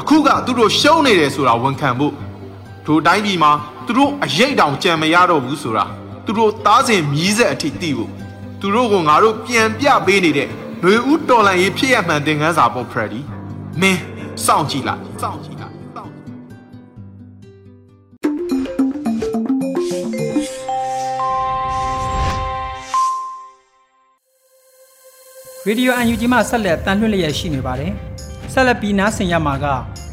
[0.00, 2.14] အခုကသူတို့ရှုံးနေတယ်ဆိုတာဝန်ခံဖို့
[2.86, 3.52] တို့တိုင်းပြည်မှာ
[3.86, 5.84] သူတို့အရေးတောင်ကြံမရတော့ဘူးဆိုတာ
[6.24, 8.10] သူတို့သားစဉ်မြည်ဆက်အထိသိဖို့
[8.60, 10.48] သူတို့ကငါတို့ပြန်ပြပေးနေတဲ့
[10.80, 13.20] ຫນွေဦးတော်လန်ရေးဖြစ်ရမှန်သင်ခန်းစာပေါ့ဖရက်ဒီ
[13.80, 14.00] မင်း
[14.46, 15.59] စောင့်ကြည့်လိုက်စောင့်ကြည့်
[25.70, 27.92] ရေဒီယို UNG မှာဆက်လက်တန်လှည့်လျက်ရှိနေပါတယ်
[28.52, 29.66] ဆက်လက်ပြီးနားဆင်ရမှာက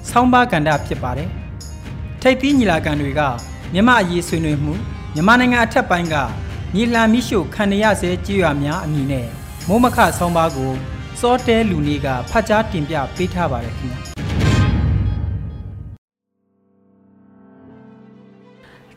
[0.10, 1.30] ဆောင်းပါးကန္တာဖြစ်ပါတယ်
[2.22, 3.22] ထိပ်သီးညီလာခံတွေက
[3.74, 4.74] မြမအရေးဆွေးနွေးမှု
[5.14, 6.16] မြန်မာနိုင်ငံအထက်ပိုင်းက
[6.76, 9.28] ညီလာမိရှုခံရဆဲကြေးရွာများအမည်နဲ့
[9.68, 10.72] မိုးမခဆောင်းပါးကို
[11.20, 14.07] စောတဲလူနေကဖတ်ကြားတင်ပြပေးထားပါတယ်ခင်ဗျာ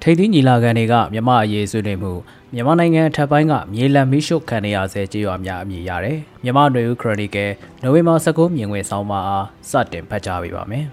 [0.02, 2.12] ထိပ်သီးညီလာခံတွေကမြမအရေးဆွေးနွေးမှု
[2.54, 7.50] မြန်မာနိုင်ငံထပ်ပိုင်းကမြေလံမီရှုခံရဆဲကြေးရွာများအမည်ရတယ်။မြမနွေဦးခရိုနီကယ်
[7.82, 10.84] နိုဝင်ဘာ19မြင်ကွင်းဆောင်မအားစတင်ဖတ်ကြားပေးပါမယ်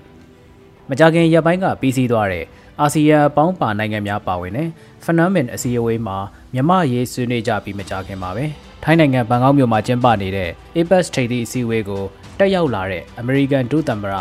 [0.90, 2.46] ။မကြခင်ရက်ပိုင်းကပြီးစီးသွားတဲ့
[2.80, 4.70] အာဆီယံအပေါင်းပါနိုင်ငံများပါဝင်တဲ့
[5.04, 6.18] ဖနွမ်မင်အစည်းအဝေးမှာ
[6.54, 8.46] မြမရေးဆွေးနွေးကြပြီးမကြခင်ပါပဲ။
[8.84, 12.04] ထိုင်းနိုင်ငံဘန်ကောက်မြို့မှာကျင်းပနေတဲ့ APEC ထိပ်သီးအစည်းအဝေးကို
[12.40, 14.16] တက်ရောက်လာတဲ့အမေရိကန်ဒုသမ္မတ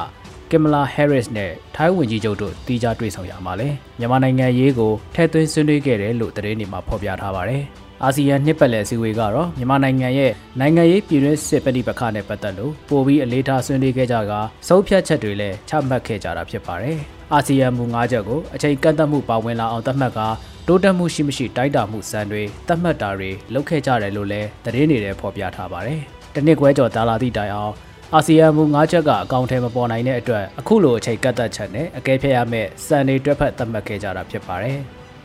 [0.51, 7.63] ကင်မလာဟဲရစ်နဲ့ထိုင်းဝန်ကြီးချုပ်တို့တီးခြားတွေ့ဆုံရမှာလဲမြန်မာနိုင်ငံရေးကိုထည့်သွင်းဆွေးနွေးခဲ့တယ်လို့သတင်းတွေမှာဖော်ပြထားပါတယ်။
[8.05, 14.33] အာဆီယံနှစ်ပတ်လည်အစည်းအဝေးကတော့မြန်မာနိုင်ငံရဲ့နိုင်ငံရေးပြည်တွင်းစစ်ပဋိပက္ခနဲ့ပတ်သက်လို့ပိုပြီးအလေးထားဆွေးနွေးခဲ့ကြက
[14.69, 16.99] စုပ်ဖြတ်ချက်တွေလည်းချမှတ်ခဲ့ကြတာဖြစ်ပါတယ်။
[17.33, 20.21] အာဆီယံမူ၅ချက်ကိုအချိန်ကန့်သတ်မှုပါဝင်လာအောင်သတ်မှတ်က
[20.69, 26.01] တိုးတက်မှုရှိမရှိတိုက်တာမှုစံတွေသတ်မှတ်တာတွေလုပ်ခဲ့ကြတယ်လို့လည်းသတင်းတွေထဲဖော်ပြထားပါတယ်။
[26.35, 27.75] တနစ်ခွဲကျော်တာလာသည့်တိုင်အောင်
[28.15, 34.79] အာဆီယံမူ၅ချက်ကအကောင့်ထဲမပေါ်နိုင်တဲ့အတွက်အခုလိုအချိန်ကတ်သက်ချက်နဲ့အကဲဖြတ်ရမယ့်စံတွေတွက်ဖက်သတ်မှတ်ခဲ့ကြတာဖြစ်ပါတယ်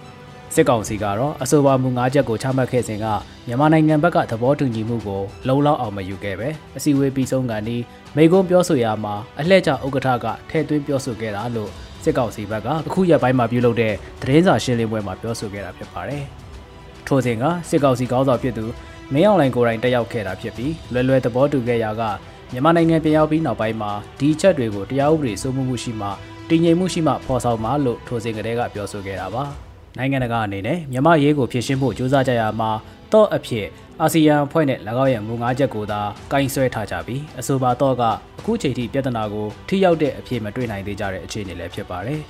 [0.53, 3.05] ။စစ်ကောင်စီကတော့အဆိုပါမူ၅ချက်ကိုချမှတ်ခဲ့စဉ်က
[3.47, 7.77] မြန်မာနိုင်ငံဘက်ကသဘောတူညီမှုကိုလုံလောက်အောင်မယူခဲ့ပဲအစည်းအဝေးပြီးဆုံးကန်ဒီ
[8.15, 11.69] မိကုံးပြောဆိုရမှာအလှည့်ကျဥက္ကဋ္ဌကထဲ့သွင်းပြောဆိုခဲ့တာလို့
[12.03, 16.23] စစ်ကောင်စီဘက်ကအခုရက်ပိုင်းမှာပြုလုပ်တဲ့သတင်းစာရှင်းလင်းပွဲမှာပြောဆိုခဲ့တာဖြစ်ပါတယ်။
[17.07, 18.65] ထို့စဉ်ကစစ်ကောင်စီခေါင်းဆောင်ဖြစ်သူ
[19.13, 22.03] မင်းအောင်လှိုင်ကိုယ်တိုင်တက်ရောက်ခဲ့တာဖြစ်ပြီးလွယ်လွယ်သဘောတူခဲ့ရာက
[22.53, 26.07] မြန်မာနိုင်ငံပြန်ရောက်ပြီးနောက်ပိုင်းမှာဒီချက်တွေကိုတရားဥပဒေစိုးမိုးမှုရှိမှ
[26.49, 29.43] တည်ငြိမ်မှုရှိမှဖော်ဆောင်မှာလို့ထိုစဉ်ကတည်းကပြောဆိုခဲ့တာပါ
[29.97, 32.71] နိုင်ငံတကာအနေနဲ့မြန်မာရေးကိုဖြည့်ရှင်းဖို့ကြိုးစားကြရမှာ
[33.11, 33.67] တော့အဖြစ်
[34.01, 38.03] အာဆီယံအဖွဲ့နဲ့၎င်းရဲ့မူ၅ချက်ကိုသာကင်ဆွဲထားကြပြီးအဆိုပါတော့က
[38.39, 42.21] အခုချိန်ထိပြဿနာကိုထိရောက်တဲ့အဖြစ်မတွေ့နိုင်သေးကြတဲ့အခြေအနေလည်းဖြစ်ပါတယ်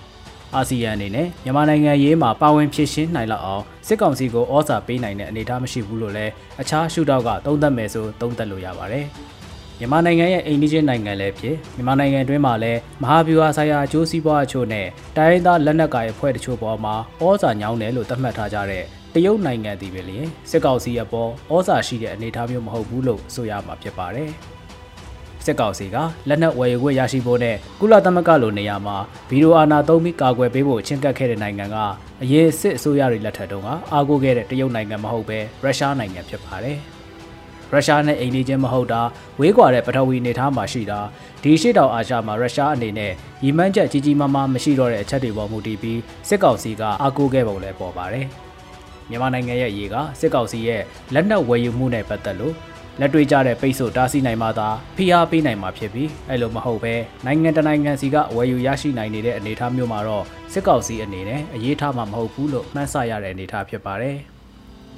[0.56, 6.32] အာဆီယံအနေနဲ့မြန်မာနိုင်ငံရေးမှာပါဝင်ဖြစ်ရှင်းနိုင်လောက်အောင်စစ်ကောင်စီကိုဩဇာပေးနိုင်တဲ့အနေအထားမရှိဘူးလို့လည်း
[6.62, 9.08] အခြားရှုထောင့်ကသုံးသပ်မယ်ဆိုသုံးသပ်လို့ရပါတယ်။
[9.82, 20.18] မြန်မာနိုင်ငံရဲ့အိမ်နီးချင်းနိုင်ငံလည်းဖြစ်မြန်မာနိုင်ငံတွင်းမှာလည်းမဟာဗျူဟာဆိုင်ရာအကျိုးစီးပွားအချို့နဲ့တိုင်းရင်းသားလက်နက်ကိုင်အဖွဲ့တချို့ပေါ်မှာဩဇာညောင်းတယ်လို့သတ်မှတ်ထားကြတဲ့တရုတ်နိုင်ငံတည်ပဲလေ
[20.50, 24.30] စစ်ကောင်စီအပေါ်ဩဇာရှိတဲ့အနေအထားမျိုးမဟုတ်ဘူးလို့ဆိုရမှာဖြစ်ပါတယ်။
[25.46, 25.98] စစ်ကောင်စီက
[26.30, 28.98] လက်နက်ဝယ်ယူခွင့်ရရှိဖို့နဲ့ကုလသမဂ္ဂလိုနေရာမှာ
[29.30, 31.78] ဗီဒီယိုအာဏာသုံးပြီးကာကွယ်ပေးဖို့ချင်းကပ်ခဲ့တဲ့နိုင်ငံက
[32.24, 36.80] အရေးစစ်အစိုးရတွေလက်ထက်တုန်းကအာကိုခဲ့တဲ့တရုတ်နိုင်ငံမဟုတ်ပဲရုရှားနိုင်ငံဖြစ်ပါတယ်။
[37.74, 39.02] ရုရှားနဲ့အိန္ဒိချင်းမဟုတ်တာ
[39.40, 41.00] ဝေးကွာတဲ့ပထဝီနေသားမှာရှိတာ
[41.44, 43.12] ဒီရှေ့တောင်အာရှမှာရုရှားအနေနဲ့
[43.44, 48.28] ရီမန်းချက်ကြီးကြီးမားမားမရှိတော့တဲ့အချက်တွေပေါ်မူတည်ပြီးစစ်ကောင်စီကအာကိုခဲ့ပုံလည်းပေါ်ပါတယ်။
[49.10, 50.82] မြန်မာနိုင်ငံရဲ့ရေကစစ်ကောင်စီရဲ့
[51.14, 52.56] လက်နက်ဝယ်ယူမှုနဲ့ပတ်သက်လို့
[53.00, 56.94] လက်တွေ့ကြတဲ့ပိတ်ဆို့တားဆီးနိုင်မှသာဖိအားပေးနိုင်မှာဖြစ်ပြီးအဲ့လိုမဟုတ်ပဲ
[57.26, 64.18] နိုင်ငံတနိုင်ငံစီကဝယ်ယူရရှိနိုင်နေတဲ့အနေအထားမျိုးမှာတော့စစ်ကောင်စီအနေနဲ့အရေးထားမှာမဟုတ်ဘူးလို့မှန်းဆရတဲ့အနေအထားဖြစ်ပါတယ်။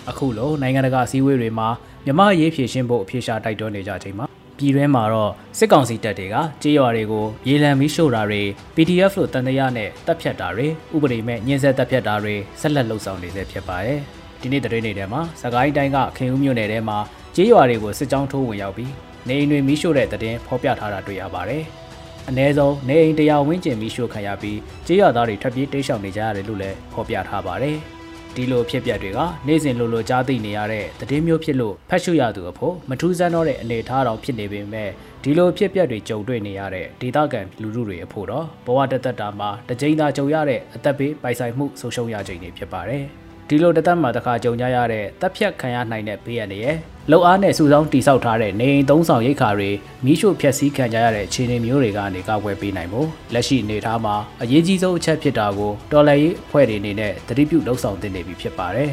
[0.09, 1.67] အခုလိုနိုင်ငံတကာအစည်းအဝေးတွေမှာ
[2.05, 4.25] မြမရေးဖြည့်ရှင်းဖို့အပြေရှားတိုက်တွန်းနေကြချိန်မှာ
[4.57, 8.41] ပြည်တွင်းမှာတော့စစ်ကောင်စီတပ်တွေကကြေးရွာတွေကိုရေလံမီးရှို့တာတွေ
[8.75, 13.99] PDF လို့တန်တရားနဲ့တပ်ဖြတ်တာတွေဥပဒေမဲ့ညှင်းဆဲတပ်ဖြတ်တာတွေဆက်လက်လှုပ်ဆောင်နေဆဲဖြစ်ပါတယ်။
[14.41, 16.97] ဒီနေ့သတင်းတွေထဲမှာစကိုင်းတိုင်းကခင်ဦးမြို့နယ်ထဲမှာ
[17.35, 18.91] ကြေးရွာတွေကိုစစ်ကြောင်းထိုးဝင်ရောက်ပြီး
[19.27, 21.63] နေအိမ်တွေမီးရှို့တဲ့တဲ့ဖော်ပြထားတာတွေ့ရပါတယ်။
[22.29, 27.77] အ ਨੇ ဆုံးနေအိမ်တရားဝင်းကျင်မီးရှို့ခံရပြီးကြေးရွာသားတွေထွက်ပြေးတိတ်ရှောင်နေကြရတယ်လို့လည်းဖော်ပြထားပါတယ်။
[28.35, 34.89] ဒီလိုဖြစ်ပျက်တွေကနေ့စဉ်လိုလိုကြားသိနေရတဲ့သတင်းမျိုးဖြစ်လို့ဖတ်ရှုရသူအဖို့မထူးဆန်းတော့တဲ့အနေအထားတောင်ဖြစ်နေပေမဲ့
[35.23, 43.05] ဒီလိုဖြစ်ပျက်တွေကြုံတွေ့နေရတဲ့ဒေသခံလူထုတွေအဖို့တော့ဘဝတသက်တာမှာတစ်ကြိမ်သာကြုံရတဲ့အသက်ဘေးပိုင်ဆိုင်မှုဆုံးရှုံးရခြင်းတွေဖြစ်ပါတယ်။
[43.53, 46.77] ဒီလိုတသက်မှာတစ်ခါကြုံကြရတဲ့တပ်ဖြတ်ခံရနိုင်တဲ့ဘေးရနေရဲ့
[47.11, 49.69] လောက်အားနဲ့စုဆောင်းတိဆောက်ထားတဲ့နေအိမ်သုံးဆောင်ရိတ်ခါတွေ
[50.05, 58.91] မိရှို့ဖျက်ဆီးခံကြရတဲ့ခြေနေမျိုးတွေကနေကောက်ွယ်ပေးနိုင်ဖို့လက်ရှိအနေထားမှာအရေးကြီးဆုံးအချက်ဖြစ်တာကိုတော်လှန်ရေးအဖွဲ့တွေအနေနဲ့သတိပြုလှုပ်ဆောင်သင့်နေပြီဖြစ်ပါတယ်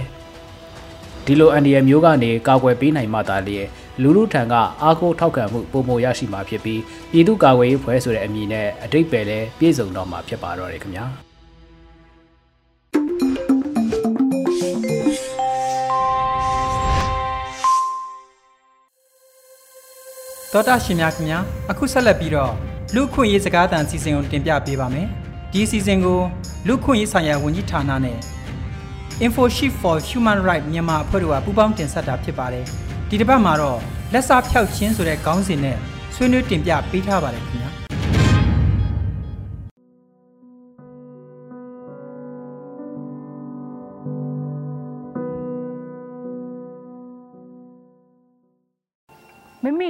[1.26, 3.66] ။ဒီလိုအန်ဒီယမျိုးကနေကောက်ွယ်ပေးနိုင်မှသာလျက်
[4.02, 11.29] လူလူထံကအားကိုးထောက်ခံမှုပုံမရရှိမှာဖြစ်ပြီးပြည်သူ့ကာကွယ်ရေးဖွဲ့ဆိုတဲ့အမည်နဲ့အတိတ်ပဲလည်းပြည့်စုံတော့မှာဖြစ်ပါတော့တယ်ခင်ဗျာ
[20.54, 21.38] တော်တာရှင်များခင်ဗျာ
[21.70, 22.52] အခုဆက်လက်ပြီးတော့
[22.94, 25.08] လူခွင့်ရေးစကားသံစီစဉ်ကိုတင်ပြပေးပါမယ်
[25.52, 26.20] ဒီစီစဉ်ကို
[26.66, 28.18] လူခွင့်ရေးဆိုင်ရာဝန်ကြီးဌာနနဲ့
[29.24, 32.64] InfoShift for Human Rights မြန်မာအဖွဲ့တို့ကပူးပေါင်းတင်ဆက်တာဖြစ်ပါတယ်
[33.08, 33.78] ဒီတစ်ပတ်မှာတော့
[34.12, 35.76] လက်စားဖြောက်ချင်းဆိုတဲ့ခေါင်းစဉ်နဲ့
[36.14, 37.89] ဆွေးနွေးတင်ပြပေးထားပါတယ်ခင်ဗျာ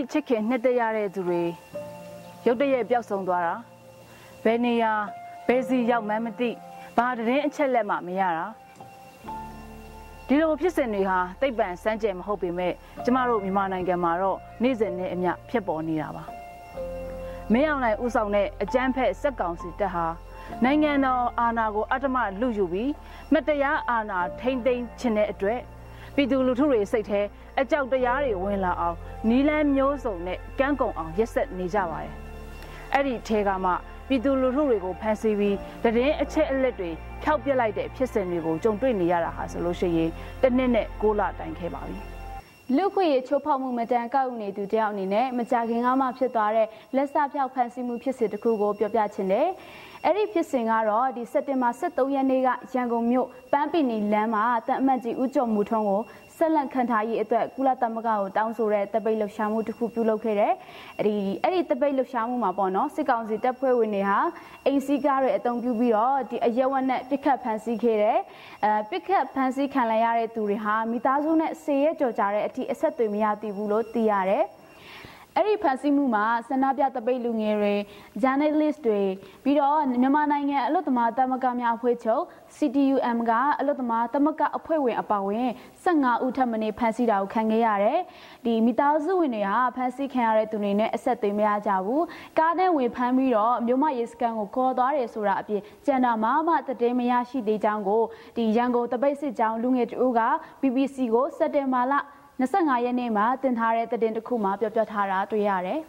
[0.01, 1.43] မိမိချစ်ခင်နှစ်သက်ရတဲ့သူတွေ
[2.47, 3.55] ရုတ်တရက်ပျောက်ဆုံးသွားတာ
[4.45, 4.93] ဘယ်နေရာ
[5.47, 6.51] ဘယ်စီရောက်မှန်းမသိ
[6.97, 8.47] ဘာတရင်အချက်လက်မှမရတာ
[10.27, 12.73] ဒီလိုဖြစ်စဉ်တွေဟာတိတ်ပံစမ်းကြယ်မဟုတ်ပေမဲ့
[13.05, 16.25] ကျမတို့မြန်မာနိုင်ငံမှာတော့နေ့စဉ်နဲ့အမျှဖြစ်ပေါ်နေတာပါ
[17.53, 20.07] မင်းအောင်နိုင်ဥဆောင်တဲ့အကြမ်းဖက်စက်ကောင်စီတပ်ဟာ
[20.65, 22.93] နိုင်ငံတော်အာဏာကိုအတ္တမလူယူပြီး
[23.33, 25.61] မတရားအာဏာထိမ့်သိမ်းခြင်းတဲ့အတွက်
[26.15, 27.21] ပြည်သူလူထုတွေစိတ်ထဲ
[27.61, 28.97] အကြောက်တရားတွေဝင်လာအောင်
[29.29, 32.13] နီလန်းမျိုးစုံနဲ့ကန်းကုံအောင်ရက်ဆက်နေကြပါတယ်။
[32.95, 33.71] အဲ့ဒီထဲကမှ
[34.09, 36.91] ပြည်သူလူထုတွေကိုဖမ်းဆီးပြီးတရင်အချက်အလက်တွေ
[37.23, 40.11] ဖျောက်ပြစ်လိုက်တဲ့ဖြစ်စဉ်တွေကိုကြုံတွေ့နေရတာဟာဆိုလို့ရှိရင်
[40.43, 41.99] တစ်နှစ်နဲ့6လတိုင်ခဲ့ပါပြီ။
[42.77, 49.49] လူခွေရချိုးဖောက်မှုမတန်ကောက်နေသူတယောက်အနေနဲ့မကြခင်ကမှဖြစ်သွားတဲ့လက်စဖြောက်ဖန်ဆီးမှုဖြစ်စဉ်တစ်ခုကိုပြောပြချင်တယ်။
[50.05, 56.03] အဲ့ဒီဖြစ်စဉ်ကတော့ဒီစက်တင်ဘာ23ရက်နေ့ကရန်ကုန်မြို့ပန်းပီနီလမ်းမှာတန်အမတ်ကြီးဦးကျော်မူထွန်းကို
[56.37, 60.53] ဆက်လက်ခံထားရေးအတွက်ကုလသမဂ္ဂကိုတောင်းဆိုတဲ့တပိတ်လှုပ်ရှားမှုတစ်ခုပြုလုပ်ခဲ့တယ်။
[60.99, 64.19] အဲ့ဒီအဲ့ဒီတပိတ်လှုပ်ရှားမှုမှာပေါ့နော်စစ်ကောင်စီတပ်ဖွဲ့ဝင်တွေဟာ
[64.67, 68.19] အိမ်စီးကားတွေအုံပြုပြီးတော့ဒီအရက်ဝက်နဲ့ပြစ်ခတ်ဖမ်းဆီးခဲ့တယ်။
[68.65, 74.45] အဲပြစ်ခတ်ဖမ်းဆီးခံလိုက်ရတဲ့သူတွေဟာမိသားစုနဲ့ဆေးရဲကြော်ကြတဲ့အထိအဆက်တွေမရသေးဘူးလို့သိရတယ်။
[75.41, 77.75] အဲ့ဒီဖန်ဆီးမှုမှာဆန္ဒပြတပိတ်လူငယ်တွေ
[78.23, 79.03] journalist တွေ
[79.45, 82.23] ပြီးတော့မြန်မာနိုင်ငံအလွတ်သမားသမဂ္ဂများအဖွဲ့ချုပ်
[82.57, 85.51] CTUM ကအလွတ်သမားသမဂ္ဂအဖွဲ့ဝင်အပါအဝင်
[85.85, 88.01] 15ဦးထပ်မံဖမ်းဆီးတာကိုခံခဲ့ရတယ်။
[88.45, 92.03] ဒီမိသားစုဝင်တွေဟာဖမ်းဆီးခံရတဲ့သူတွေနဲ့အဆက်အသွယ်မရကြဘူး။
[92.39, 96.51] ကားနဲ့ဝင်ဖမ်းပြီးတော့မြို့မရေးစကန်ကိုခေါ်သွားတယ်ဆိုတာအပြင်ကျန်တာမှမ
[96.81, 98.03] တည်မရရှိသေးကြောင်းကို
[98.37, 100.23] ဒီရန်ကုန်တပိတ်စစ်ကြောင်းလူငယ်တို့က
[100.61, 101.95] BBC ကိုစက်တင်ဘာလ
[102.41, 105.81] 25ရက်နေ့မှာတင်ထားတဲ့သတင်းတစ်ခုမှာပြောပြထားတာတွေ့ရတယ်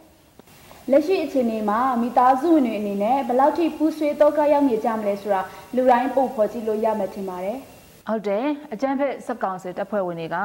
[0.92, 5.42] ။လက်ရှိအခြေအနေမှာမိသားစုဝင်တွေအနေနဲ့ဘယ်လောက်ထိပူးဆွေးတော့ကရောက်နေကြမလဲဆိုတာ
[5.76, 7.58] လူတိုင်းပုံဖော်ကြည့်လို့ရမှထင်ပါတယ်။
[8.10, 10.38] ဟုတ်တယ်အကြံဖက်စက်ကောင်စီတပ်ဖွဲ့ဝင်တွေက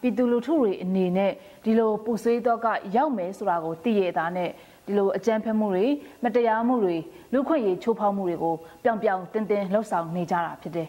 [0.00, 1.32] ပြည်သူလူထုတွေအနေနဲ့
[1.64, 4.50] ဒီလိုပူဆွေးတော့ကရောက်မယ်ဆိုတာကိုသိရတာနဲ့
[4.86, 5.86] ဒီလိုအကြံဖက်မှုတွေ
[6.24, 6.96] မတရားမှုတွေ
[7.32, 10.88] လူခွင့်ရေးချိုးဖောက်မှုတွေကိုပြောင်ပြောင်တင်းတင်းလှုပ်ဆောင်နေကြတာဖြစ်တယ်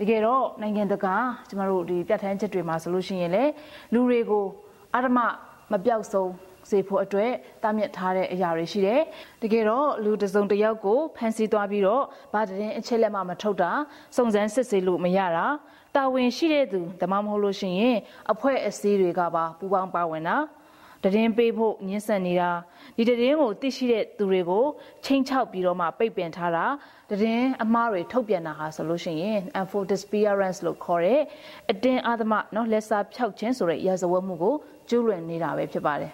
[0.00, 1.16] တကယ်တော့နိုင်ငံတကာ
[1.48, 3.44] ကျမတို့ဒီပြဋ္ဌာန်းချက်တွေမှာဆိုလို့ရှိရင်လေ
[3.92, 4.46] လူတွေကို
[4.94, 5.18] အာဓမ
[5.72, 6.30] မပြောက်ဆုံး
[6.70, 9.00] စေဖို့အတွက်တားမြစ်ထားတဲ့အရာတွေရှိတယ်။
[9.42, 12.02] တကယ်တော့လူတစ်စုံတစ်ယောက်ကိုဖမ်းဆီးသွားပြီးတော့
[12.32, 13.70] ဗာတရင်အချက်လက်မှမထုတ်တာ
[14.16, 15.46] စုံစမ်းစစ်ဆေးလို့မရတာ
[15.94, 17.96] တာဝန်ရှိတဲ့သူဒါမှမဟုတ်လို့ရှိရင်
[18.32, 20.36] အဖွဲ့အစည်းတွေကပါပူးပေါင်းပါဝင်တာ
[21.03, 22.51] တရင်ပေးဖို့ညှင်းဆန်နေတာ
[22.97, 24.65] ဒီတရင်ကိုသိရှိတဲ့သူတွေကို
[25.05, 26.65] ချိန်ချောက်ပြီးတော့မှပိတ်ပင်ထားတာ
[27.09, 31.21] တရင်အမားတွေထုတ်ပြန်တာဟာဆိုလို့ရှိရင် info disappearance လို့ခေါ်တဲ့
[31.71, 34.55] အတင်းအဓမ္မเนาะလက်စားဖြောက်ခြင်းဆိုတဲ့ရာဇဝတ်မှုကို
[34.89, 36.13] ကျူးလွန်နေတာပဲဖြစ်ပါတယ်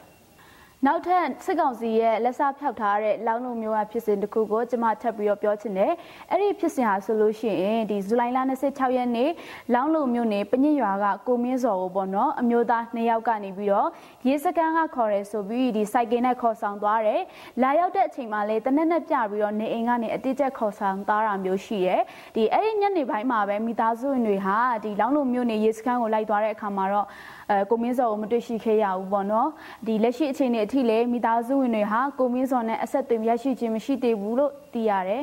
[0.87, 5.93] နောက်ထပ်စစ်ကောင်စီရဲ့လက်စားဖျောက်ထားတဲ့လောင်းလုံးမျိုးအဖြစ်စဉ်တစ်ခုကိုကျွန်မထပ်ပြီးတော့ပြောချင်တယ်။
[6.31, 9.31] အဲ့ဒီဖြစ်စဉ်ဟာဆိုလို့ရှိရင်ဒီဇူလိုင်လ26ရက်နေ့
[9.75, 13.88] လောင်းလုံးမျိုးနေပညစ်ရွာကကိုမင်းစော်ကိုပေါ့နော်အမျိုးသားနှစ်ယောက်ကနေပြီးတော့
[14.27, 17.21] ရေးစကန်းကခေါ်ရဲဆိုပြီးဒီစိုက်ကင်နဲ့ခေါ်ဆောင်သွားတယ်။
[17.62, 22.01] လာရောက်တဲ့အချိန်မှာလေတနက်နဲ့ပြပြီးတော့နေအိမ်ကနေအတိတ်ကျခေါ်ဆောင်သွားတာမျိုးရှိတယ်။
[22.37, 27.07] ဒီအဲ့ဒီညနေပိုင်းမှာပဲမိသားစုဝင်တွေဟာဒီလောင်းလုံးမျိုးနေရေးစကန်းကိုလိုက်သွားတဲ့အခါမှာတော့
[27.50, 29.48] အဲကိုမင်းစော်ကိုမတွေ့ရှိခဲ့ရဘူးပေါ့နော်
[29.86, 35.22] ဒီလက်ရှိအခြေအနေအထိလည်းမိသားစုဝင်တွေဟာကိုမင်းစော်နဲ့အဆက်အသွယ်ရရှိခြင်းမရှိသေးဘူးလို့သိရတယ်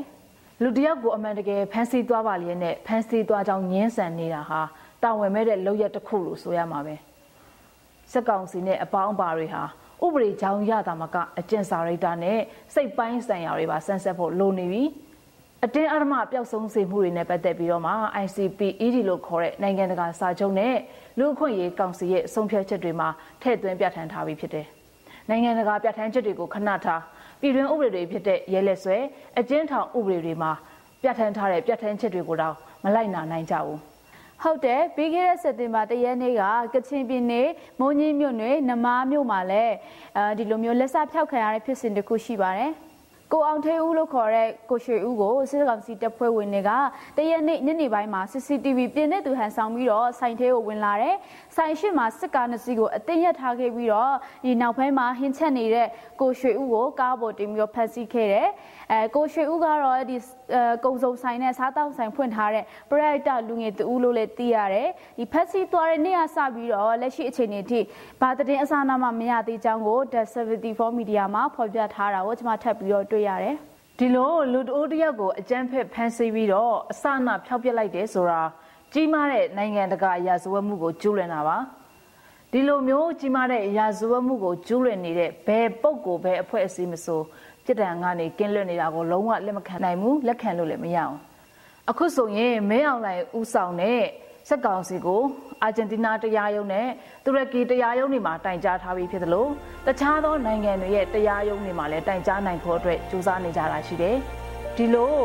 [0.64, 4.62] လူတယောက်ကိုအမှန်တကယ်ဖမ်းဆီးသွားပါလျက်နဲ့ဖမ်းဆီးသွားကြောင်းညင်းဆန်နေတာဟာ
[5.04, 6.96] တာဝန်မဲ့တဲ့လောက်ရတစ်ခုလို့ဆိုရမှာပဲ
[8.12, 9.64] စက်ကောင်စီနဲ့အပေါင်းအပါတွေဟာ
[10.06, 12.40] ဥပဒေကြောင်းရတာမကအကျင့်စာရိတ္တနဲ့
[12.74, 14.84] စိတ်ပိုင်းဆိုင်ရာတွေပါဆန်းဆက်ဖို့လိုနေပြီ
[15.66, 20.76] အတင်းအဓမ္မပျောက်ဆုံးစေမှုတွေနဲ့ပတ်သက်ပြီးတော့မှ ICP ED လို့ခေါ်တဲ့နိုင်ငံတကာစာချုပ်နဲ့
[21.20, 23.10] လူ့အခွင့်အရေးကောင်စီရဲ့ဆုံးဖြတ်ချက်တွေမှာ
[23.42, 24.66] ထည့်သွင်းပြဋ္ဌာန်းထားပြီးဖြစ်တယ်။
[25.30, 27.02] နိုင်ငံတကာပြဋ္ဌာန်းချက်တွေကိုခဏထား
[27.42, 28.98] ပြည်တွင်းဥပဒေတွေဖြစ်တဲ့ရဲလက်ဆွဲ
[29.40, 30.52] အကျဉ်းထောင်ဥပဒေတွေမှာ
[31.02, 33.80] ပြဋ္ဌာန်းထားတဲ့ပြဋ္ဌာန်းချက်တွေကိုတော့မလိုက်နာနိုင်ကြဘူး။
[34.44, 37.48] ဟုတ်တယ်ပြီးခဲ့တဲ့စက်တင်ဘာတရက်နေ့ကကချင်ပြည်နယ်
[37.80, 39.76] မုံကြီးမြို့နယ်နမားမြို့မှာလည်း
[40.18, 42.72] အဲဒီလိုမျိုးလက်စဖျောက်ခံရတဲ့ဖြစ်စဉ်တစ်ခုရှိပါတယ်
[43.34, 46.72] ကိုအောင်ထေးဦးလို့ခေါ်တဲ့ကိုရွှေဦးကိုစစ်ကောင်စီတပ်ဖွဲ့ဝင်တွေက
[47.18, 51.16] တရက်နေ့ညနေပိုင်းမှာ CCTV ပြင်တဲ့သူဟန်ဆောင်ပြီးတော့ဆိုင်ထဲကိုဝင်လာတယ်။
[51.56, 54.14] ဆိုင်ရှိမှာစစ်ကားနှစ်စီးကိုအတင်းရထားခဲ့ပြီးတော့
[54.44, 55.88] ဒီနောက်ပိုင်းမှာဟင်းချက်နေတဲ့
[56.22, 58.48] ကိုရွှေဦးကိုကားပေါ်တင်ပြီးတော့ဖမ်းဆီးခဲ့တယ်။
[58.92, 60.18] အဲကိုရွှေဦးကတော့ဒီ
[60.86, 67.80] ကုံစုံဆိုင်နဲ့စားတောက်ဆိုင်ဖွင့်ထားတဲ့ပရိုက်တာလူငယ်တူဦးလို့လည်းသိရတယ်။ဒီဖက်စီသွားတဲ့နေ့ကစပြီးတော့လက်ရှိအခြေအနေထိ
[68.22, 73.56] ဘာသတင်းအစအနမှမရသေးကြောင်းကို The 74 Media မှာဖော်ပြထားတာကိုကျွန်မထပ်ပြီးတော့တွေ့ရတယ်။
[74.00, 78.42] ဒီလိုလူတအိုးတယောက်ကိုအကြမ်းဖက်ဖမ်းဆီးပြီးတော့အစအနဖျောက်ပစ်လိုက်တယ်ဆိုတာ
[78.94, 81.58] ကြီးမားတဲ့နိုင်ငံတကာရာဇဝတ်မှုကိုကျူးလွန်တာပါ။
[82.52, 87.22] ဒီလိုမျိုးကြီးမားတဲ့ရာဇဝတ်မှုကိုကျူးလွန်နေတဲ့ဘယ်ပုဂ္ဂိုလ်ပဲအဖွဲ့အစည်းမဆို
[87.66, 91.16] ပြစ်ဒဏ်ကနေကင်းလွတ်နေတာကိုလုံးဝလက်မခံနိုင်ဘူးလက်ခံလို့လည်းမရအောင်
[91.90, 94.04] အခုဆိုရင်မဲအောင်လိုင်ဥဆောင်တဲ့
[94.48, 95.22] စက်ကောင်စီကို
[95.64, 96.88] အာဂျင်တီးနားတရားရုံးနဲ့
[97.26, 99.48] တူရကီတရားရုံးတွေမှာတိုင်ကြားထားပြီးဖြစ်သလို
[99.88, 104.16] တခြားသောနိုင်ငံတွေရဲ့တရားရုံးတွေမှာလည်းတိုင်ကြားနိုင်ဖို့အတွက်ကြိုးစားနေကြတာရှိတယ်
[104.78, 105.16] ဒီလို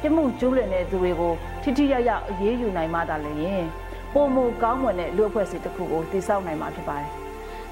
[0.00, 3.64] ပြမှုကျူးလွန်တဲ့သူတွေကိုထိထိရောက်ရောက်အရေးယူနိုင်မှသာလျှင်
[4.14, 7.10] ပုံမကောင်းမွန်တဲ့လူအဖွဲ့အစည်းတစ်ခုကိုတည်ဆောက်နိုင်မှာဖြစ်ပါတယ်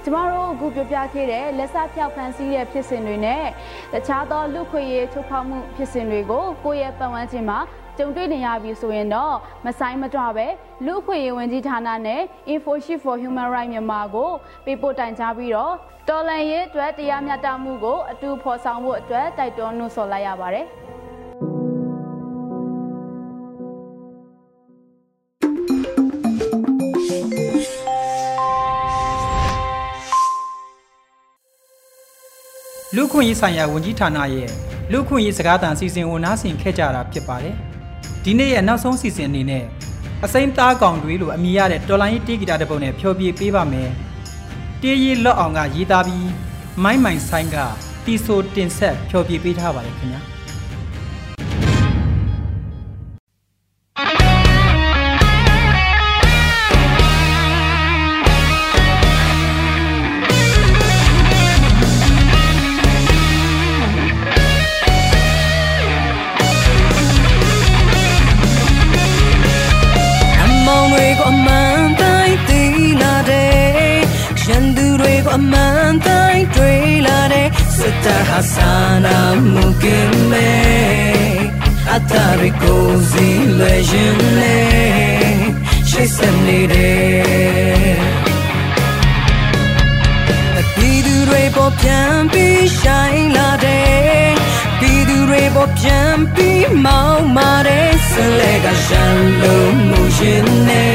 [0.02, 3.44] ကျမတို့အခုပြောပြခဲ့တဲ့လက်စဖြောက်ဖန်စီးတဲ့ဖြစ်စဉ်တွေနဲ့
[3.92, 7.58] တခြားသောလူခွေရေးချိုးဖောက်မှုဖြစ်စဉ်တွေကိုကိုယ့်ရဲ့ပတ်ဝန်းကျင်မှာ
[7.98, 9.34] ကြုံတွေ့နေရပြီဆိုရင်တော့
[9.66, 10.46] မဆိုင်မတော့ပဲ
[10.86, 14.30] လူခွေရေးဝန်ကြီးဌာနနဲ့ InfoShift for Human Rights မြန်မာကို
[14.64, 15.74] ပေးပို့တိုင်ကြားပြီးတော့
[16.08, 20.66] တော်လန်ရေးအတွက်တရားမျှတမှုကိုအတူဖော်ဆောင်ဖို့အတွက်တိုက်တွန်းနှိုးဆော်လိုက်ရပါတယ်။
[32.96, 34.50] လူခွင့်ရေးဆိုင်ရာဝန်ကြီးဌာနရဲ့
[34.92, 37.56] လူခွင့်ရေးစကားသံစီစဉ်ဝန်နာဆင်ခဲ့ကြတာဖြစ်ပါတယ်။
[38.24, 39.64] ဒီနေ့ရဲ့နောက်ဆုံးစီစဉ်အနေနဲ့
[40.24, 43.90] အစိမ်းသားကောင်တွေလို့အမည်ရတဲ့တော်လိုင်းရေးတေးဂီတာတစ်ပုဒ်နဲ့ဖျော်ပြပေးပါမယ်။
[44.82, 46.30] တေးရီလော့အောင်ကရေးသားပြီး
[46.82, 47.56] မိုင်းမိုင်ဆိုင်က
[48.04, 50.20] တီဆိုတင်ဆက်ဖျော်ပြပေးထားပါတယ်ခင်ဗျာ။
[84.38, 84.58] လေ
[85.90, 87.98] ရှိစနေတယ်
[90.74, 94.32] ပြည်သူတွေပေါ်ပြန်ပြီးဆိုင်လာတယ်
[94.80, 100.86] ပြည်သူတွေပေါ်ပြန်ပြီးမောင်းမာတဲ့ဆလဲကရှမ်းလုံးမှုရှင်နေ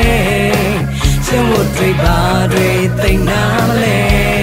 [1.26, 2.20] စင်ဝတ်တွေပါ
[2.52, 2.70] တွေ
[3.02, 4.39] သိနာမလဲ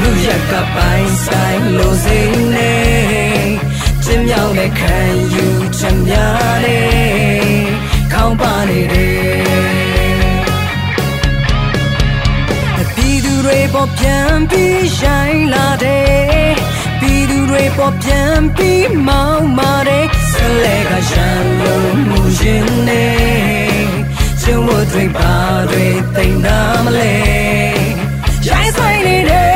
[0.00, 2.20] လူရက်ကပိုင်းဆိုင်လို့စိ
[2.54, 2.74] နေ
[4.04, 4.96] ကျင်းမြောင်းတဲ့ခံ
[5.34, 5.46] ယူ
[5.78, 6.80] ချက်များနေ
[8.12, 9.16] ခေါင်းပါနေတယ်
[12.94, 16.54] ပြည်သူတွေပေါ်ပြန်ပြီးရှိုင်းလာတယ်
[17.00, 23.06] ပြည်သူတွေပေါ်ပြန်ပြီးမောင်းမာတယ်ဆလဲကရန်လို့မှုရင်နေ
[24.42, 25.32] ကျုံဝတ်တွေပါ
[25.70, 27.14] တွေတိမ်နာမလဲ
[28.46, 29.55] ရိုင်းဆိုင်နေတယ်